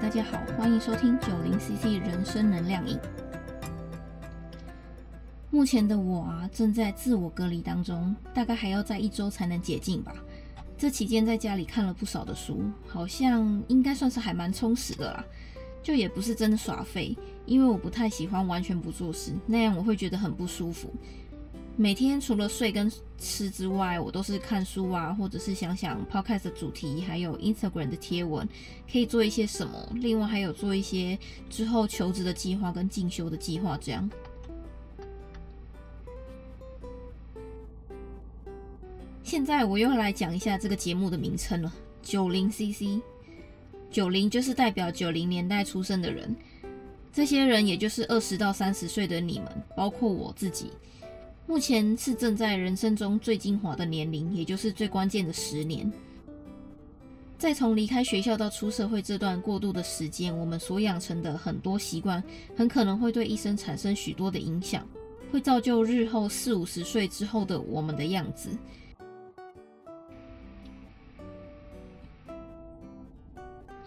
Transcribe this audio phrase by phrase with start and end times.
[0.00, 2.98] 大家好，欢迎收听九零 CC 人生能量影。
[5.50, 10.14] 目前的我啊，正在自我隔离当中，大概还要在一周才能解禁吧。
[10.78, 15.22] 这期间在家里看了不少的书，好像应该算是还蛮充实的啦。
[15.82, 17.14] 就也不是真的耍废，
[17.44, 20.90] 因为我不太喜欢完全不做事，那样我会觉得很不舒服。
[21.76, 28.46] 每天除了睡跟吃之外，我都是看书啊，或者是想想 podcast 的主题，还有 Instagram 的贴文，
[28.90, 29.88] 可以做一些什么。
[29.94, 34.10] 另外还有做一些之后求职的计划跟进修的计划，这样。
[39.22, 43.00] 现在我又来讲一下这个节目的名称了，九零 CC。
[43.90, 46.36] 九零就是代表九零年代出生的人，
[47.12, 50.70] 这些人也就是二十到三十岁的你们，包括我自己。
[51.50, 55.92] 目前是正在人生中最精华的年龄，也就是最关键的十年。
[57.36, 62.22] 在从离开学校到出社会这段过渡的时间，我们所养成的很多习惯，
[62.56, 64.86] 很可能会对一生产生许多的影响，
[65.32, 68.50] 会造就日后四五十岁之后的我们的样子。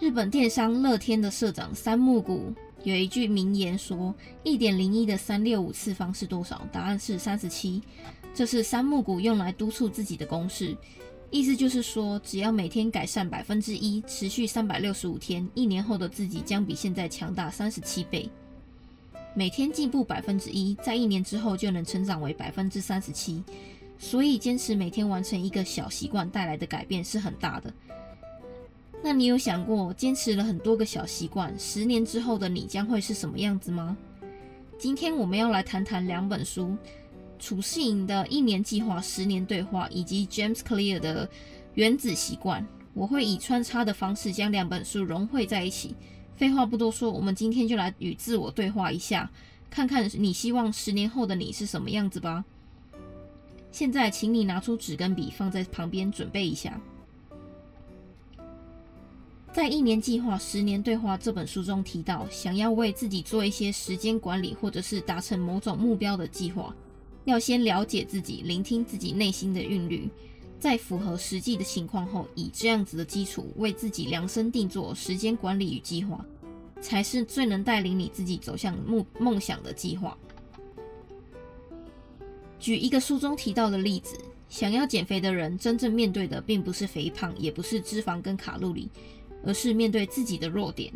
[0.02, 2.54] 日本电商乐天的社长三木谷。
[2.84, 7.82] 有一句名言说：“一点零一的三六五次方是多少？”答案是三十七。
[8.36, 10.76] 这是三木谷用来督促自己的公式，
[11.30, 18.30] 意思就是说，只要每天改善百分之一，持续三百六十五天，一年后的自己将比现在强大三十七倍。
[19.36, 23.44] 每天进步百分之一，在一年之后就能成长为百分之三十七。
[24.00, 27.72] 所以，坚持每天完成一个小习惯带来的改变是很大的。
[29.06, 33.98] 那你有想过，坚持了很多个小习惯，十年之后的你将会是什么样子吗？
[34.80, 36.74] 今天我们要来谈谈两本书：
[37.38, 41.30] 楚世颖的一年计划、十年对话，以及 James Clear 的
[41.74, 42.66] 原子习惯。
[42.94, 45.94] 我会以穿插的方式将两本书融汇在一起。
[46.38, 49.30] 废话不多说，我们今天就来与自我对话一下，
[49.70, 52.46] 看看你希望十年后的你是什么样子吧。
[53.70, 56.80] 现在，请你拿出纸跟笔，放在旁边准备一下。
[59.54, 66.76] 在《一年计划十年对话》这本书中提到，想要为自己做一些时间管理，或者是达成某种目标的计划，
[67.26, 70.10] 要先了解自己，聆听自己内心的韵律，
[70.60, 76.26] 在符合实际的情况后，以这样子的基础为自己量身定做时间管理与计划，
[76.82, 80.18] 才是最能带领你自己走向梦梦想的计划。
[82.60, 84.18] 举一个书中提到的例子，
[84.50, 88.90] 想要减肥的人，真正面对的并不是肥胖，也不是脂肪跟卡路里。
[89.46, 90.92] 而是面对自己的弱点，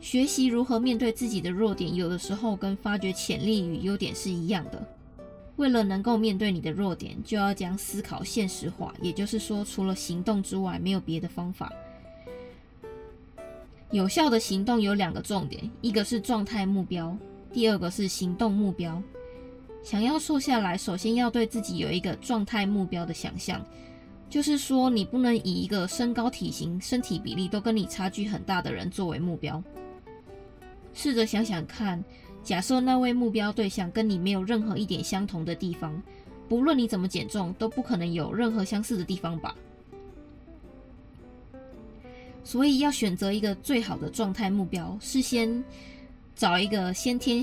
[0.00, 4.86] 学习如何面对自己的弱点，有的时候跟发掘潜力与优点是一样的。
[5.56, 11.72] 为了能够面对你的弱点，就要将思考现实化，也就是说，除了行动之外，没有别的方法。
[13.90, 17.16] 有效的行动有两个重点，一个是状态目标，
[17.52, 19.00] 第二个是行动目标。
[19.84, 23.64] 想要瘦下来，首先要对自己有一个状态目标的想象。
[24.34, 29.62] 就是说，你不能以一个身高、体型、身体比例都跟你差距很大的人作为目标。
[30.92, 32.02] 试着想想看，
[32.42, 36.02] 假设那位目标对象跟你没有任何一点相同的地方，
[36.48, 39.54] 不论你怎么减重，都不可能有任何相似的地方吧。
[42.42, 45.62] 所以要选择一个最好的状态目标，是先
[46.34, 47.40] 找一个先天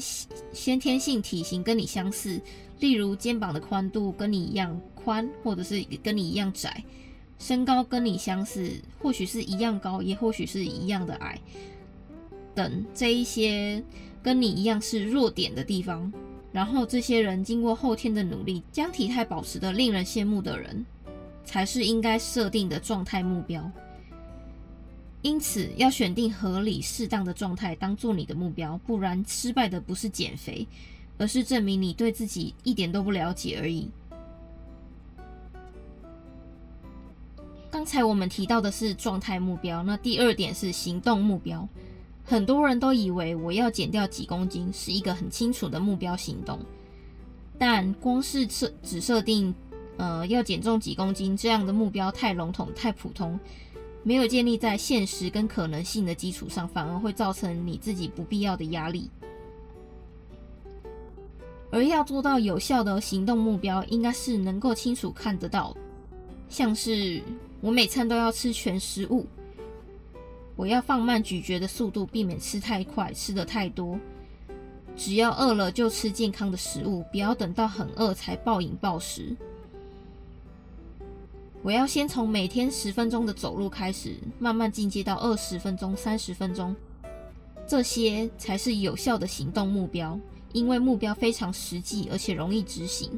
[0.52, 2.38] 先天性体型跟你相似，
[2.82, 4.78] 例如肩膀的宽度跟你一样。
[5.04, 6.84] 宽，或者是跟你一样窄，
[7.40, 11.40] 身高跟你相似，或许是一样高，也或许是一样的矮，
[12.54, 13.84] 等这一些
[14.22, 16.12] 跟你一样是弱点的地方，
[16.52, 20.86] 然后这些人经过后天的努力，将体态保持的令人羡慕的人，
[21.44, 23.72] 才是应该设定的状态目标。
[25.24, 30.68] 因此，要选定合理适当的状态当做你的目标，不然失败的不是减肥，
[31.20, 33.88] 而是证明你对自己一点都不了解而已。
[37.72, 41.66] 刚才我们提到的是状态目标，那第二点是行动目标。
[42.24, 46.60] 很多人都以为我要减掉几公斤是一个很清楚的目标行动，
[47.58, 49.56] 但光是设只设定
[49.98, 53.40] 呃要减重几公斤这样的目标太笼统太普通，
[54.04, 59.10] 没有建立在现实跟可能性的基础上，反而会造成你自己不必要的压力。
[61.72, 65.74] 而要做到有效的行动目标，应该是能够清楚看得到，
[66.50, 67.22] 像是。
[67.62, 69.28] 我每餐都要吃全食物，
[70.56, 74.00] 我要放慢咀嚼的速度，避免吃太快、吃的太多。
[74.98, 79.36] 只要饿了就吃健康的食物，不要等到很饿才暴饮暴食。
[81.62, 86.76] 我要先从每天十分钟的走路开始，慢慢进阶到二十分钟、三十分钟，
[87.68, 90.20] 这些才是有效的行动目标，
[90.52, 93.12] 因为目标非常实际，而且容易执行。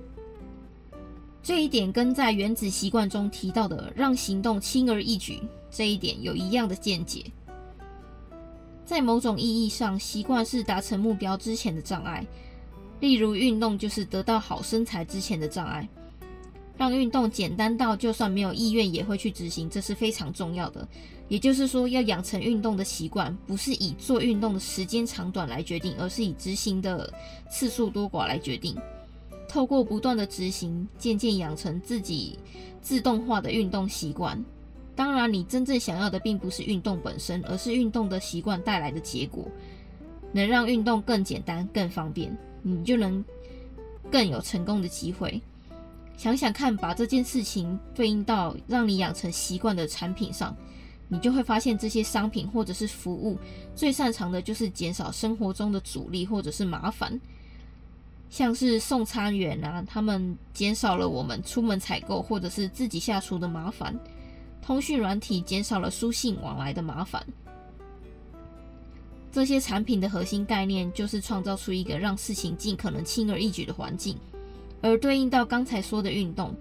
[1.44, 7.26] 这一点跟在原子习惯中提到的让行动轻而易举这一点有一样的见解。
[8.86, 12.26] 在某种意义上，习惯是达成目标之前的障碍，
[13.02, 15.88] 例如运动就是得到好身材之前的障碍。
[16.76, 20.88] 让运动简单到就算没有意愿也会去执行，这是非常重要的。
[21.28, 27.14] 也就是说，要养成运动的习惯，不是以做运动的时间长短来决定，而是以执行的
[27.52, 28.76] 次数多寡来决定。
[29.54, 32.40] 透过不断的执行，渐渐养成自己
[32.82, 34.44] 自动化的运动习惯。
[34.96, 39.48] 当然，你真正想要的并不是运动本身，而是运动的习惯带来的结果，
[40.32, 43.24] 能让运动更简单、更方便，你就能
[44.12, 45.40] 更有成功的机会。
[46.18, 50.58] 想想看，把这件事情对应到让你养成习惯的产品上，
[51.08, 53.38] 你就会发现这些商品或者是服务
[53.76, 57.22] 最擅长的就是减少生活中的阻力或者是麻烦。
[58.34, 63.94] 像是送餐员啊，他们减少了我们出门采购或者是自己下厨的麻烦；
[64.60, 67.24] 通讯软体减少了书信往来的麻烦。
[69.32, 74.18] 这些产品的核心概念就是创造出一个让事情尽可能轻而易举的环境。
[74.82, 76.56] 而对应到刚才说的运动，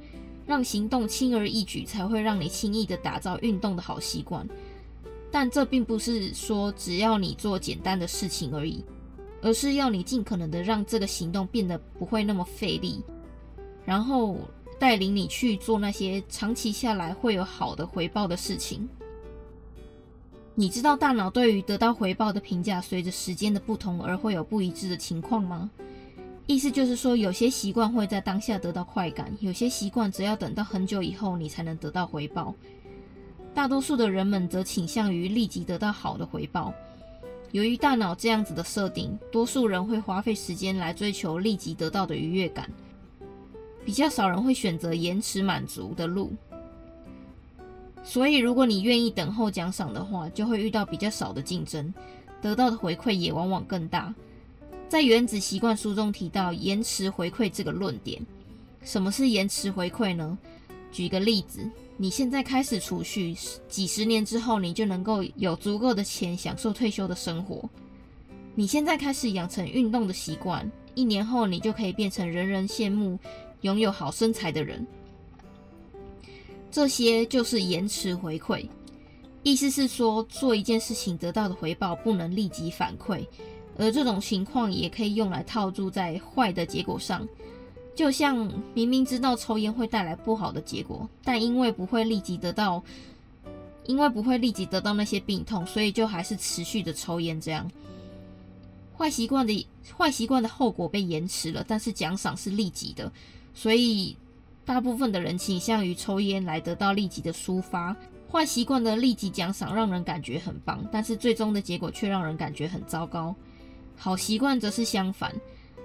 [0.46, 4.46] 让行动轻而易举，才会让你轻易的打造运动的好习惯。
[5.30, 8.84] 但这并不是说只要你做简单的事情而已，
[9.42, 13.02] 而是要你尽可能的让这个行动变得不会那么费力，
[13.84, 14.38] 然后
[14.78, 18.88] 带领你去做那些长期下来会有好的回报的事情。
[20.54, 25.70] 你知道大脑对于得到回报的评价随着时间的不同而会有不一致的情况吗？
[26.46, 32.54] 意思就是说，有些习惯会在当下得到快感，有些习惯只要等到很久以后你才能得到回报。
[33.54, 36.74] 大多数的人们则倾向于立即得到好的回报。
[37.52, 42.68] 由于大脑这样子的设定，多数人会花费时间来追求立即得到的愉悦感，
[43.84, 46.32] 比较少人会选择延迟满足的路。
[48.02, 51.92] 所以，如果你愿意等候奖赏的话，就会遇到比较少的竞争，
[52.40, 54.12] 得到的回馈也往往更大。
[54.88, 58.20] 在《原子习惯》书中提到延迟回馈这个论点。
[58.82, 60.36] 什么是延迟回馈呢？
[60.90, 63.34] 举个例子，你现在开始储蓄，
[63.68, 67.68] 几十年之后你就能够有足够的钱享受退休的生活。
[68.54, 73.18] 你现在开始养成运动的习惯，一年后你就可以变成人人羡慕、
[73.60, 74.84] 拥有好身材的人。
[76.70, 78.66] 这些就是延迟回馈，
[79.42, 83.24] 意思是说，做一件事情得到的回报不能立即反馈。
[83.78, 87.26] 而这种情况也可以用来套住在坏的结果上，
[87.94, 92.82] 就像明明知道抽烟会带来不好的结果，但因为不会立即得到，
[93.84, 97.40] 因为不会立即得到那些病痛，所以就还是持续的抽烟。
[97.40, 97.70] 这样，
[98.96, 99.66] 坏习惯的
[99.96, 103.12] 坏习惯的后果被延迟了，但是奖赏是立即的，
[103.52, 104.16] 所以
[104.64, 107.94] 大部分的人倾向于抽烟来得到立即的抒发。
[108.30, 113.34] 坏习惯的立即奖赏让人感觉很棒，但是最终的结果却让人感觉很糟糕。
[113.94, 115.34] 好习惯则是相反，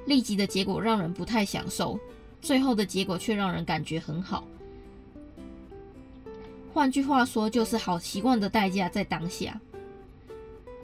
[0.07, 1.99] 立即的结果让人不太享受，
[2.41, 4.47] 最后的结果却让人感觉很好。
[6.73, 9.59] 换句话说，就是好习惯的代价在当下。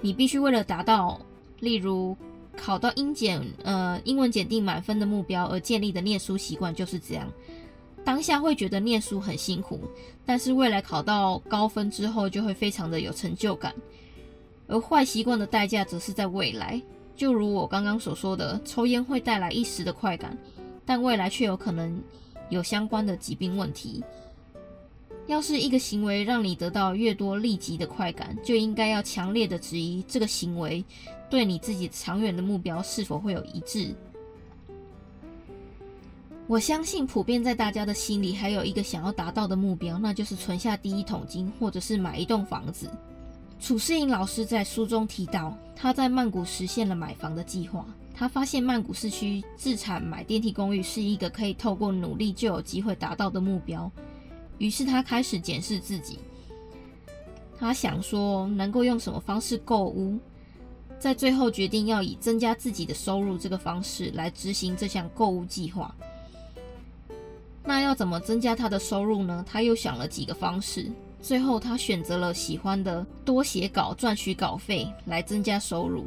[0.01, 1.21] 你必须为了达到，
[1.61, 2.17] 例如
[2.57, 7.31] 考到英检呃英文检定满分的目标而建立的念书习惯就是这样。
[8.03, 9.79] 当下会觉得念书很辛苦，
[10.25, 13.73] 但是未来考到高分之后就会非常的有成就感。
[14.67, 16.81] 而坏习惯的代价则是在未来。
[17.15, 20.37] 就如我刚刚所说的，抽烟会带来一时的快感，
[20.85, 22.01] 但未来却有可能
[22.49, 24.03] 有相关的疾病问题。
[25.25, 30.83] 要是一个行为让你得到越多立即的快感，就应该要强烈的质疑这个行为
[31.29, 33.95] 对你自己长远的目标是否会有一致。
[36.45, 42.89] 我相信，普遍在大家的心里还有一个想要达到的目标，那就是存下第一桶金，或者是买一栋房子。
[43.63, 47.85] 楚世颖老师在书中提到，他在曼谷实现了买房的计划。
[48.13, 53.89] 他发现曼谷市区自产买电梯公寓是一个可以透过努力就有机会达到的目标。
[54.57, 56.19] 于是他开始检视自己。
[57.57, 60.19] 他想说，能够用什么方式购屋？
[60.99, 65.95] 在最后决定要以增加自己的收入这个方式来执行这项购物计划。
[67.63, 69.41] 那要怎么增加他的收入呢？
[69.47, 70.91] 他又想了几个方式。
[71.23, 76.05] 最后，他选择了喜欢的多写稿赚取稿费来增加收入。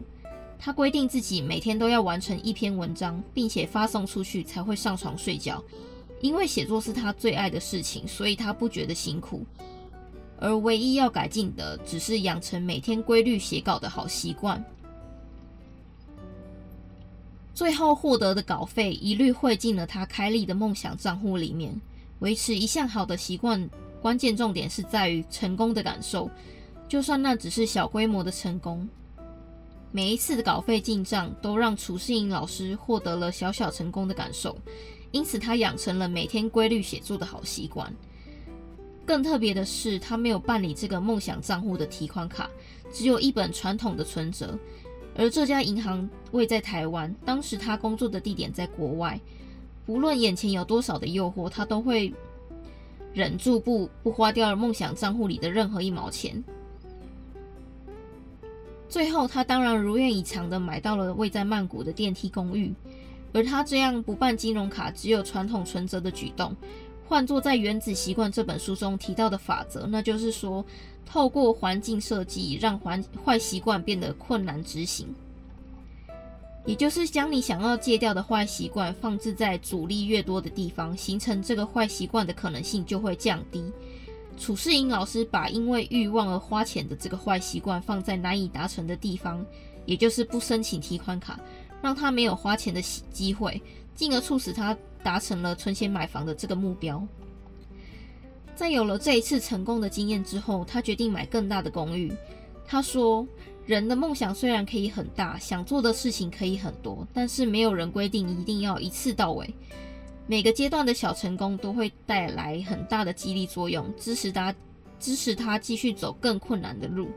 [0.59, 5.65] 他规定自己每天都要完成一篇文章，并且发送出去才会上床睡觉。
[6.21, 9.43] 因为写作是他最爱的事情，所以他不觉得辛苦。
[10.39, 14.63] 而唯一要改进的，只是养成每天规律写稿的好习惯。
[17.55, 21.75] 最后获得的稿费一律汇进了他开立的梦想账户里面。
[22.21, 23.69] 维持一项好的习惯，
[24.01, 26.31] 关键重点是在于成功的感受，
[26.89, 28.89] 就算那只是小规模的成功。
[29.93, 34.57] 每一次的稿费进账，都让楚世颖老师获得了小小成功的感受，
[35.11, 37.93] 因此他养成了每天规律写作的好习惯。
[39.07, 42.51] 更特别的是，他没有办理这个梦想账户的提款卡，
[42.93, 44.59] 只有一本传统的存折。
[45.17, 49.19] 而这家银行位在台湾，当时他工作的地点在国外。
[49.87, 52.13] 不论眼前有多少的诱惑，他都会
[53.17, 56.45] 忍住不不花掉了梦想账户里的任何一毛钱。
[58.91, 62.75] 最后，他当然如愿以偿的买到了位在曼谷的电梯公寓。
[63.33, 66.55] 而他这样不办金融卡、只有传统存折的举动，
[67.09, 70.63] 换作在《原子习惯》这本书中提到的法则，那就是说，
[71.07, 75.09] 透过环境设计，让环坏习惯变得困难执行。
[76.67, 83.65] 也就是将你想要戒掉的坏习惯放置在阻力越多的地方，形成这个坏习惯的可能性就会降低。
[84.37, 89.47] 楚世英老师把因为欲望而花钱的这个坏习惯放在难以达成的地方，
[89.87, 91.41] 也就是不申请提款卡，
[91.81, 93.63] 让他没有花钱的机会，
[93.95, 97.03] 进而促使他达成了存钱买房的这个目标。
[98.55, 102.13] 在有了这一次成功的经验之后，他决定买更大的公寓。
[102.67, 103.27] 他说
[103.67, 109.53] ：“人的梦想虽然可以很大，想做的事情可以很多，但是没有人规定一定要一次到位。”
[110.29, 114.55] 每个阶段的小成功都会带来很大的激励作用，支持他，
[114.99, 117.09] 支持他继续走更困难的路，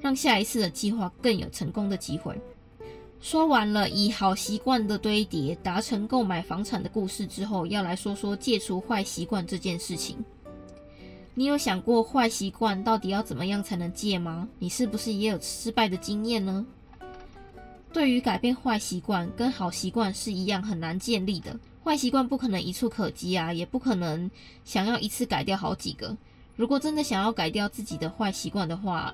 [0.00, 2.34] 让下一次的计划更有成功的机会。
[3.20, 10.16] 说完了以好习惯的堆叠达成购买房产的故事之后，要来说说戒除坏习惯这件事情。
[11.36, 14.48] 你有想过坏习惯到底要怎么样才能戒吗？
[14.60, 16.64] 你是不是也有失败的经验呢？
[17.92, 21.58] 对于改变坏习惯，跟好习惯是一样很难建立的。
[21.82, 24.30] 坏习惯不可能一触可及啊，也不可能
[24.64, 26.16] 想要一次改掉好几个。
[26.54, 29.12] 如果真的想要改掉自己的坏习惯的话，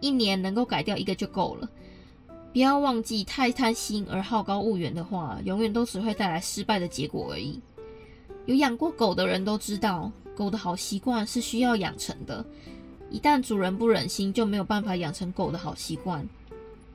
[0.00, 1.68] 一年能够改掉一个就够了。
[2.52, 7.60] 不要忘记，太贪心而好高骛远的话，永远都只会带来失败的结果而已。
[8.46, 12.44] 有养过狗的人都知道，狗的好习惯是需要养成的。
[13.10, 16.24] 一旦主人不忍心，就没有办法养成狗的好习惯。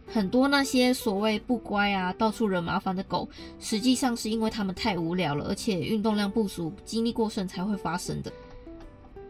[0.07, 3.27] 很多那些所谓不乖啊、到处惹麻烦的狗，
[3.59, 8.31] 实际上是因为它们太无聊了，而且运动量不足、精力过剩才会发生的。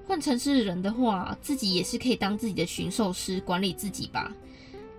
[0.05, 4.31] 换成是人的话，自己也是可以当自己的驯兽师，管理自己吧。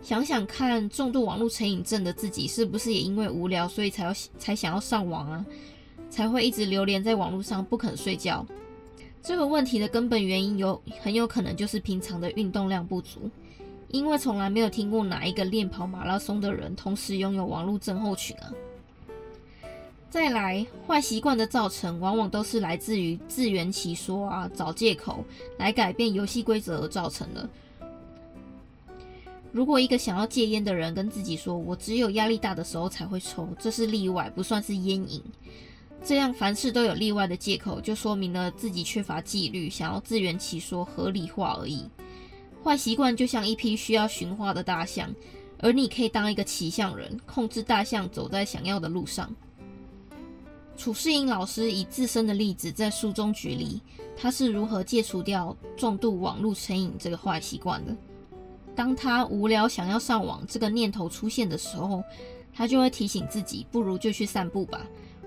[0.03, 5.47] 想想看，重度网络成瘾症的自己，是不是也因为无聊，所以才要才想要上网啊？
[6.11, 8.47] 才会一直流连在网络上不肯睡觉？
[9.25, 13.31] 这个问题的根本原因有很有可能就是平常的运动量不足。
[13.89, 18.53] 因为从来没有听过哪一个练跑马拉松的人同时拥有网络症候群啊！
[20.11, 25.25] 再来，坏习惯的造成往往都是来自于自圆其说啊，找借口
[25.59, 27.49] 来改变游戏规则而造成的。
[29.53, 35.23] 如果一个想要戒烟的人跟自己说：“我只有压力大的时候才会抽，这是例外，不算是烟瘾。”
[36.05, 41.89] 这样凡事都有例外的借口，就说明了自己缺乏纪律，想要自圆其说、合理化而已。
[42.63, 45.11] 坏习惯就像一批需要驯化的大象，
[45.59, 49.35] 而你可以当一个骑象人，控制大象走在想要的路上。
[50.77, 53.81] 楚世英老师以自身的例子在书中举例，
[54.15, 57.97] 他是如何戒除掉重度网络成瘾这个坏习惯的。
[58.75, 62.03] 当他无聊想要上网这个念头出现的时候，
[62.53, 64.85] 他就会提醒自己，不如就去散步吧，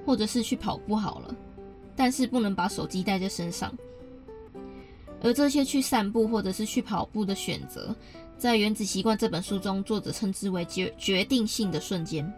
[0.07, 1.35] 或者是去跑步好了，
[1.93, 3.71] 但是不能把手机带在身上。
[5.21, 7.93] 而这些去散步或者是去跑步的选择，
[8.37, 12.31] 在《原子习惯》这本书中，作者称之为决决定性的瞬间。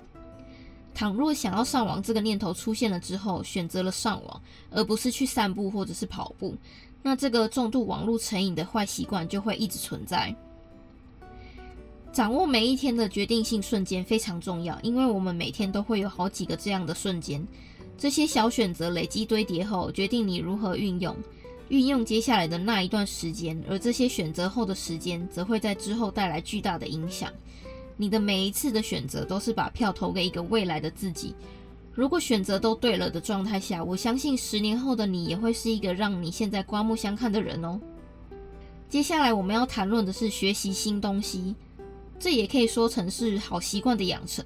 [0.96, 6.56] 倘若想要上网这个念头出现了之后，选择了上网，而不是去散步或者是跑步，
[7.04, 10.36] 那这个重度网络成瘾的坏习惯就会一直存在。
[12.12, 17.46] 掌握每一天的决定性瞬间非常重要，因为我们每天都会有好几个这样的瞬间，
[17.98, 21.16] 这些小选择累积堆叠后，决定你如何运用。
[21.70, 27.32] 运用接下来的那一段时间，而这些选择后的时间，则会在之后带来巨大的影响。
[27.96, 31.36] 你的每一次的选择，都是把票投给一个未来的自己。
[31.94, 37.80] 如果选择都对了的状态下，我相信十年后的你，也会是一个让你现在刮目相看的人哦。
[38.90, 41.54] 接下来我们要谈论的是学习新东西，
[42.20, 44.44] 这也可以说成是好习惯的养成。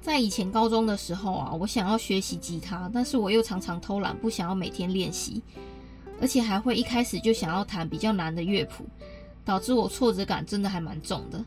[0.00, 5.40] 在以前高中的时候啊，我想要学习吉他，但是我又常常偷懒，不想要每天练习，
[6.20, 8.84] 而且还会一开始就想要弹比较难的乐谱，
[9.44, 11.44] 导致我挫折感真的还蛮重的。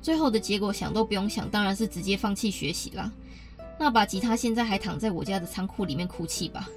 [0.00, 3.12] 最后的结果想都不用想，当然是直接放弃学习啦。
[3.78, 6.68] 那把吉他现在还躺在我家的仓库里面哭泣吧。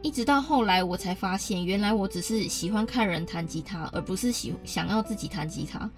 [0.00, 5.90] 一直到后来，我才发现，原来我只是喜欢看人弹吉他，而不是喜想要自己弹吉他。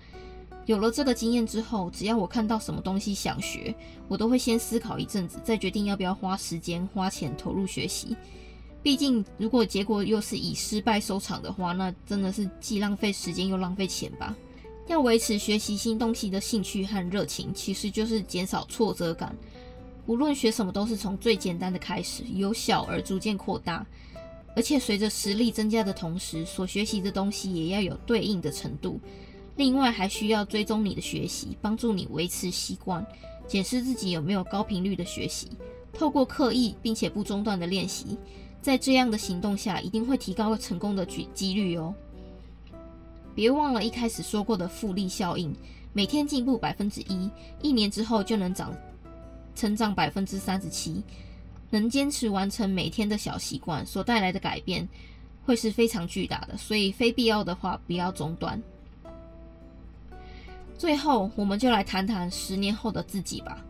[0.67, 3.75] 有了这个经验之后，只要我看到什么东西想学，
[4.09, 8.17] 我都会先思考一阵子，再决定要不要花时间、花钱投入学习。
[8.83, 14.35] 毕竟，如果结果又是以失败收场的话，那真的是既浪费时间又浪费钱吧。
[14.87, 19.37] 要维持学习新东西的兴趣和热情，其实就是减少挫折感。
[20.11, 23.87] 无论学什么，都是从最简单的开始，由小而逐渐扩大。
[24.57, 28.99] 而且随着实力增加的同时，所学习的东西也要有对应的程度。
[29.55, 33.07] 另外还需要追踪你的学习，帮助你维持习惯，
[33.47, 35.49] 检视自己有没有高频率的学习。
[35.93, 38.19] 透过刻意并且不中断的练习，
[38.61, 41.95] 在这样的行动下，一定会提高成功的举几率哦。
[43.33, 45.55] 别忘了一开始说过的复利效应，
[45.93, 47.31] 每天进步百分之一，
[47.63, 48.75] 一年之后就能涨
[49.61, 51.03] 成长百分之三十七。
[51.73, 54.89] 能坚持完成每天的小习惯，所带来的改变
[55.45, 56.57] 会是非常巨大的。
[56.57, 58.61] 所以非必要的话，不要中断。
[60.77, 63.65] 最后，我们就来谈谈十年后的自己吧。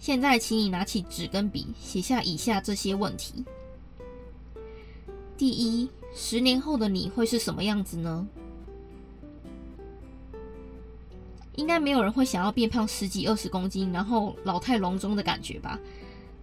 [0.00, 3.44] 现在，请你拿起纸跟笔，写下以下这些问题：
[5.36, 8.26] 第一，十年后的你会是什么样子呢？
[11.58, 15.76] 应该没有人会想要变胖十几二十公斤，然后老态龙钟的感觉吧？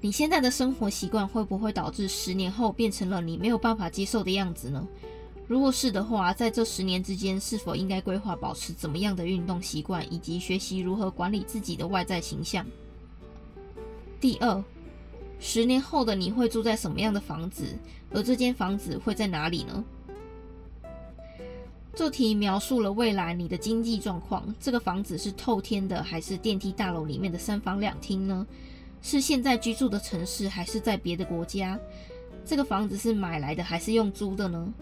[0.02, 4.86] 你现在的生活习惯会不会导致十年后变成了你没有办法接受的样子呢？
[5.48, 12.66] 如果是的话，在这十年之间，是否应该规划保持怎么样的运动习惯，以及学习如何管理自己的外在形象？
[14.20, 14.62] 第二，
[15.40, 17.64] 十年后的你会住在什么样的房子？
[18.12, 19.82] 而这间房子会在哪里呢？
[21.96, 24.54] 这题描述了未来你的经济状况。
[24.60, 28.46] 这个房子是透天的，还是电梯大楼里面的三房两厅呢？
[29.02, 31.80] 是现在居住的城市，还是在别的国家？
[32.46, 34.74] 这个房子是买来的，还是用租的呢？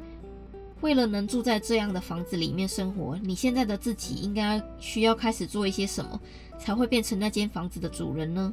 [0.82, 6.20] 为了能住在这样的房子里面生活，你现在的自己应该需要开始做一些什么，
[6.58, 8.52] 才会变成那间房子的主人呢？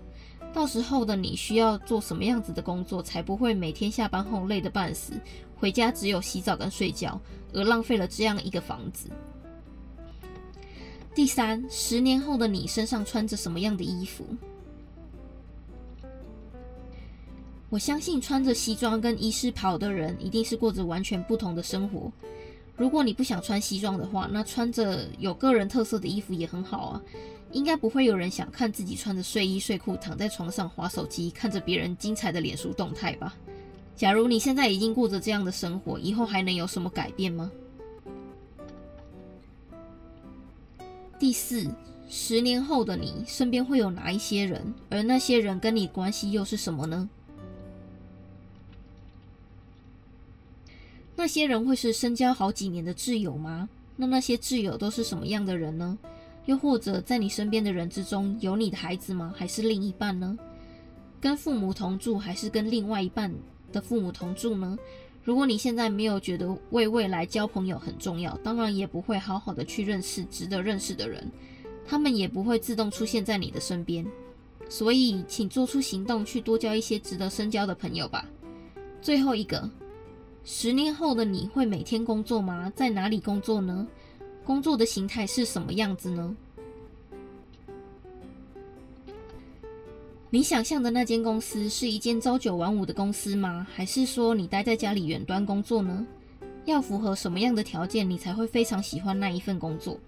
[0.52, 5.12] 到时候的你需要做什么样子的工作，才不会每天下班后累得半死，
[5.56, 7.20] 回家只有洗澡跟睡觉，
[7.52, 9.08] 而浪费了这样一个房子？
[11.14, 14.24] 第三，十年后的你身上穿着什么样的衣服？
[17.68, 22.10] 我相信穿着西装跟医师袍的人，一定是过着完全不同的生活。
[22.76, 27.02] 如果你不想穿西装的话，那穿着有个人特色的衣服也很好啊。
[27.52, 33.34] 应该不会有人想看自己穿着睡衣睡裤躺在床上划手机，看着别人精彩的脸书动态吧？
[33.96, 37.50] 假如你现在已经过着这样的生活，以后还能有什么改变吗？
[41.18, 41.68] 第四，
[42.08, 44.72] 十年后的你身边会有哪一些人？
[44.88, 47.10] 而那些人跟你关系又是什么呢？
[51.16, 53.68] 那些人会是深交好几年的挚友吗？
[53.96, 55.98] 那那些挚友都是什么样的人呢？
[56.46, 59.32] 又或者在你身边的人之中，有你的孩子吗？
[59.36, 60.36] 还是另一半呢？
[61.20, 63.32] 跟父母同住，还是跟另外一半
[63.72, 64.78] 的父母同住呢？
[65.22, 71.30] 如果你现在没有觉得为未来交朋友很重要，当然也不会好好的去认识值得认识的人，
[71.86, 74.06] 他们也不会自动出现在你的身边。
[74.68, 78.26] 所以，请做出行动，去多交一些值得深交的朋友吧。
[79.02, 79.70] 最后一个。
[80.42, 82.72] 十年后的你会每天工作吗？
[82.74, 83.86] 在哪里工作呢？
[84.44, 86.36] 工作的形态是什么样子呢？
[90.32, 93.66] 你想象的那间公司是一间朝九晚五的公司吗？
[93.74, 96.06] 还是说你待在家里远端工作呢？
[96.66, 99.98] 要符合什么样的条件，你才会非常喜欢那一份工作？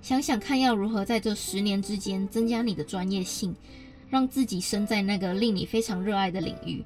[0.00, 3.54] 想想看，要如何在这十年之间增加你的专业性，
[4.08, 6.84] 让自己身在那个令你非常热爱的领域。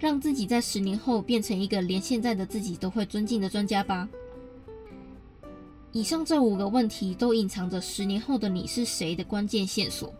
[0.00, 4.08] 让自己在十年后变成一个连现在的自己都会尊敬的专家吧。
[5.92, 10.12] 以上这五个问题都隐藏着十年后的你是谁的关键线索。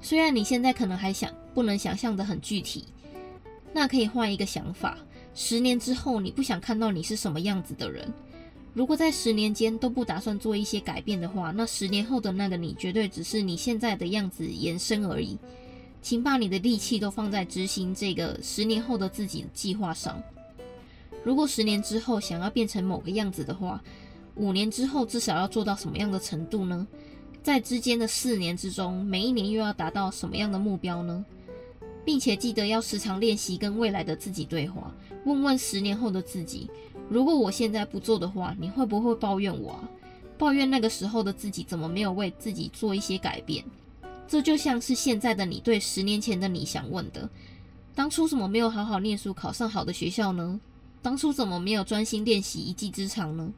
[0.00, 2.86] 虽然你现在可能还想不能想象的很具体，
[3.74, 4.96] 那可以换一个想法：
[5.34, 8.10] 十年之后，你不想看到你是什么样子的人？
[8.72, 15.36] 如果在十年间都不打算做一些改变的话，那十年后的那个你绝对只是你现在的样子延伸而已。
[16.02, 20.22] 请把你的力气都放在执行这个十年后的自己的计划上。
[21.22, 23.82] 如果十年之后想要变成某个样子的话，
[24.36, 26.86] 五年之后至少要做到什么样的程度呢？
[27.42, 31.24] 在之间的四年之中，每一年又要达到什么样的目标呢？
[32.04, 34.94] 并且记得要时常练习跟未来的自己对话，
[35.26, 36.70] 问问十年后的自己：
[37.10, 39.88] 如果我现在不做的话，你会不会抱怨我啊？
[40.38, 43.62] 抱怨那个时候的自己怎么没有为自己做一些改变？
[44.30, 47.28] 这就像是现在的你对十年前的你想问的：
[47.96, 50.60] 当初怎么没有好好念书，考上好的学校呢？
[51.02, 53.52] 当初怎么没有专心练习一技之长呢？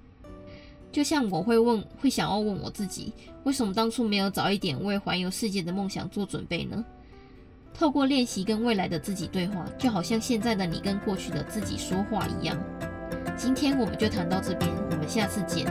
[0.90, 3.12] 就像我会问，会想要问我自己：
[3.44, 6.82] 为什么当初没有早一点为环游世界的梦想做准备呢？
[7.74, 12.58] 透过练习跟未来的自己对话，就好像现在的你跟过去的自己说话一样。
[13.36, 15.66] 今天我们就谈到这边，我们下次见。